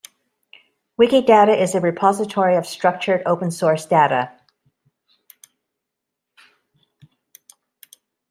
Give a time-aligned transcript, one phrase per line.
[0.99, 4.31] Wikidata is a repository of structured open source data.